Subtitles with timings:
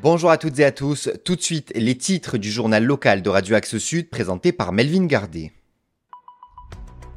[0.00, 3.30] Bonjour à toutes et à tous, tout de suite les titres du journal local de
[3.30, 5.50] Radio Axe Sud présenté par Melvin Gardet.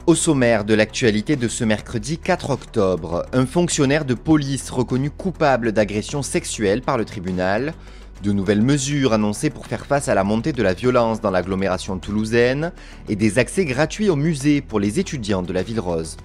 [0.07, 5.73] Au sommaire de l'actualité de ce mercredi 4 octobre, un fonctionnaire de police reconnu coupable
[5.73, 7.75] d'agression sexuelle par le tribunal,
[8.23, 11.99] de nouvelles mesures annoncées pour faire face à la montée de la violence dans l'agglomération
[11.99, 12.71] toulousaine
[13.07, 16.17] et des accès gratuits au musée pour les étudiants de la ville rose.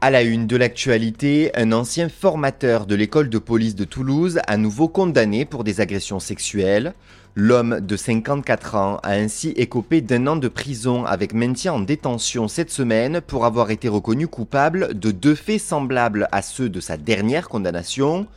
[0.00, 4.56] À la une de l'actualité, un ancien formateur de l'école de police de Toulouse à
[4.56, 6.94] nouveau condamné pour des agressions sexuelles.
[7.34, 12.46] L'homme de 54 ans a ainsi écopé d'un an de prison avec maintien en détention
[12.46, 16.96] cette semaine pour avoir été reconnu coupable de deux faits semblables à ceux de sa
[16.96, 18.28] dernière condamnation.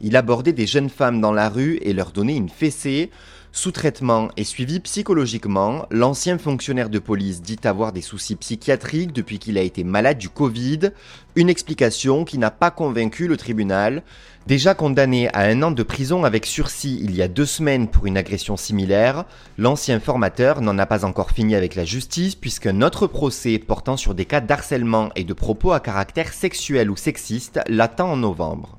[0.00, 3.10] Il abordait des jeunes femmes dans la rue et leur donnait une fessée.
[3.56, 9.38] Sous traitement et suivi psychologiquement, l'ancien fonctionnaire de police dit avoir des soucis psychiatriques depuis
[9.38, 10.90] qu'il a été malade du Covid,
[11.36, 14.02] une explication qui n'a pas convaincu le tribunal.
[14.46, 18.04] Déjà condamné à un an de prison avec sursis il y a deux semaines pour
[18.04, 19.24] une agression similaire,
[19.56, 24.14] l'ancien formateur n'en a pas encore fini avec la justice puisqu'un autre procès portant sur
[24.14, 28.78] des cas d'harcèlement et de propos à caractère sexuel ou sexiste l'attend en novembre.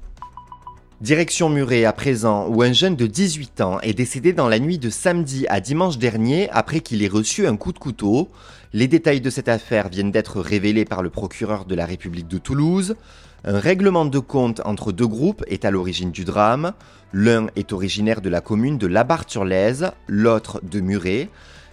[1.00, 4.80] Direction Muret à présent, où un jeune de 18 ans est décédé dans la nuit
[4.80, 8.30] de samedi à dimanche dernier après qu'il ait reçu un coup de couteau.
[8.74, 12.40] Les détails de cette affaire viennent d'être révélés par le procureur de la République de
[12.40, 12.96] Toulouse.
[13.44, 16.74] Un règlement de compte entre deux groupes est à l'origine du drame.
[17.14, 21.30] L'un est originaire de la commune de Labarthe-sur-Lèze, l'autre de Muret.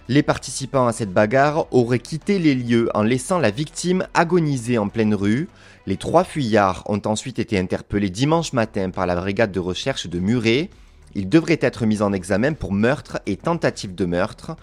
[0.07, 4.87] Les participants à cette bagarre auraient quitté les lieux en laissant la victime agoniser en
[4.87, 5.49] pleine rue.
[5.87, 10.19] Les trois fuyards ont ensuite été interpellés dimanche matin par la brigade de recherche de
[10.19, 10.69] Muret.
[11.15, 14.55] Ils devraient être mis en examen pour meurtre et tentative de meurtre.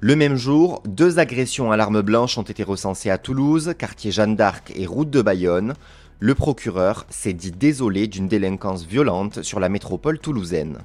[0.00, 4.34] Le même jour, deux agressions à l'arme blanche ont été recensées à Toulouse, quartier Jeanne
[4.34, 5.74] d'Arc et route de Bayonne.
[6.18, 10.78] Le procureur s'est dit désolé d'une délinquance violente sur la métropole toulousaine.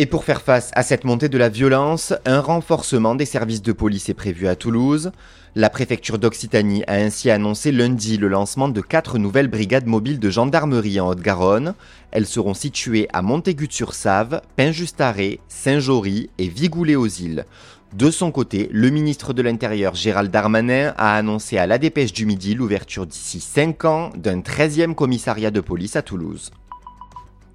[0.00, 3.72] Et pour faire face à cette montée de la violence, un renforcement des services de
[3.72, 5.10] police est prévu à Toulouse.
[5.56, 10.30] La préfecture d'Occitanie a ainsi annoncé lundi le lancement de quatre nouvelles brigades mobiles de
[10.30, 11.74] gendarmerie en Haute-Garonne.
[12.12, 17.44] Elles seront situées à Montaigu-sur-Save, Pinjustaré, Saint-Jory et Vigoulé-aux-Îles.
[17.92, 22.24] De son côté, le ministre de l'Intérieur Gérald Darmanin a annoncé à la dépêche du
[22.24, 26.52] midi l'ouverture d'ici 5 ans d'un 13e commissariat de police à Toulouse.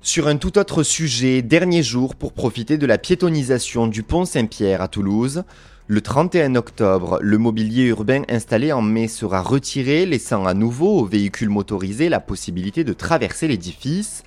[0.05, 4.81] Sur un tout autre sujet, dernier jour pour profiter de la piétonisation du pont Saint-Pierre
[4.81, 5.45] à Toulouse.
[5.87, 11.05] Le 31 octobre, le mobilier urbain installé en mai sera retiré, laissant à nouveau aux
[11.05, 14.23] véhicules motorisés la possibilité de traverser l'édifice,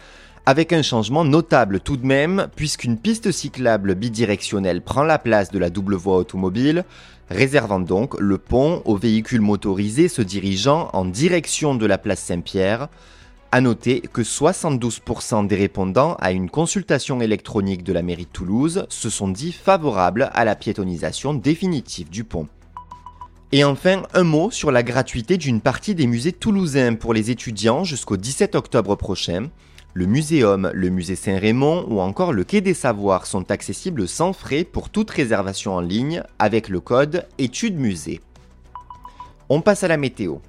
[0.47, 5.59] avec un changement notable tout de même, puisqu'une piste cyclable bidirectionnelle prend la place de
[5.59, 6.87] la double voie automobile,
[7.29, 12.89] réservant donc le pont aux véhicules motorisés se dirigeant en direction de la place Saint-Pierre,
[13.57, 18.85] a noter que 72% des répondants à une consultation électronique de la mairie de Toulouse
[18.91, 22.49] se sont dit favorables à la piétonisation définitive du pont.
[23.53, 27.83] Et enfin, un mot sur la gratuité d'une partie des musées toulousains pour les étudiants
[27.83, 29.49] jusqu'au 17 octobre prochain.
[29.95, 34.65] Le Muséum, le Musée Saint-Raymond ou encore le Quai des Savoirs sont accessibles sans frais
[34.65, 38.21] pour toute réservation en ligne avec le code études musée.
[39.49, 40.41] On passe à la météo.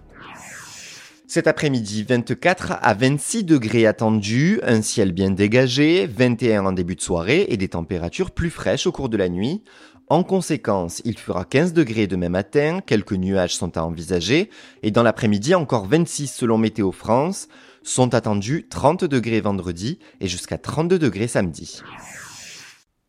[1.37, 7.01] Cet après-midi, 24 à 26 degrés attendus, un ciel bien dégagé, 21 en début de
[7.01, 9.61] soirée et des températures plus fraîches au cours de la nuit.
[10.07, 14.49] En conséquence, il fera 15 degrés demain matin, quelques nuages sont à envisager,
[14.81, 17.49] et dans l'après-midi encore 26 selon Météo France,
[17.83, 21.83] sont attendus 30 degrés vendredi et jusqu'à 32 degrés samedi.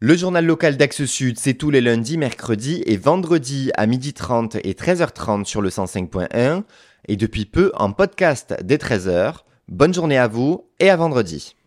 [0.00, 4.74] Le journal local d'Axe Sud, c'est tous les lundis, mercredis et vendredis à 12h30 et
[4.74, 6.62] 13h30 sur le 105.1
[7.08, 9.38] et depuis peu en podcast dès 13h.
[9.66, 11.57] Bonne journée à vous et à vendredi.